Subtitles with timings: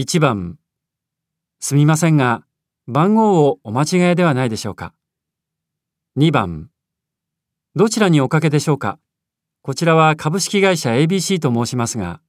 [0.00, 0.60] 1番。
[1.58, 2.44] すみませんが
[2.86, 4.94] 番号をお間違えではないでしょうか。
[6.16, 6.70] 2番。
[7.74, 9.00] どちらにおかけでしょうか。
[9.60, 12.20] こちらは株式会社 ABC と申しますが